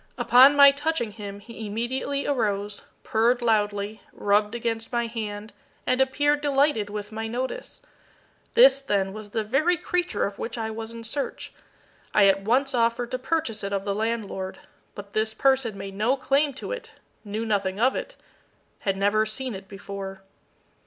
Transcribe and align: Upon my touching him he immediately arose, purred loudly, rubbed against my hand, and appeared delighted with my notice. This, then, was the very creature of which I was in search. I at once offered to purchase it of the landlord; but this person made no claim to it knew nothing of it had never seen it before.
Upon 0.17 0.55
my 0.55 0.71
touching 0.71 1.11
him 1.11 1.39
he 1.41 1.67
immediately 1.67 2.25
arose, 2.25 2.81
purred 3.03 3.39
loudly, 3.39 4.01
rubbed 4.11 4.55
against 4.55 4.91
my 4.91 5.05
hand, 5.05 5.53
and 5.85 6.01
appeared 6.01 6.41
delighted 6.41 6.89
with 6.89 7.11
my 7.11 7.27
notice. 7.27 7.83
This, 8.55 8.81
then, 8.81 9.13
was 9.13 9.29
the 9.29 9.43
very 9.43 9.77
creature 9.77 10.25
of 10.25 10.39
which 10.39 10.57
I 10.57 10.71
was 10.71 10.89
in 10.89 11.03
search. 11.03 11.53
I 12.15 12.25
at 12.25 12.41
once 12.41 12.73
offered 12.73 13.11
to 13.11 13.19
purchase 13.19 13.63
it 13.63 13.71
of 13.73 13.85
the 13.85 13.93
landlord; 13.93 14.57
but 14.95 15.13
this 15.13 15.35
person 15.35 15.77
made 15.77 15.93
no 15.93 16.17
claim 16.17 16.53
to 16.55 16.71
it 16.71 16.93
knew 17.23 17.45
nothing 17.45 17.79
of 17.79 17.95
it 17.95 18.15
had 18.79 18.97
never 18.97 19.27
seen 19.27 19.53
it 19.53 19.67
before. 19.67 20.23